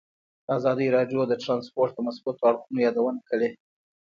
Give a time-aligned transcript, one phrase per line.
[0.57, 3.49] ازادي راډیو د ترانسپورټ د مثبتو اړخونو یادونه کړې.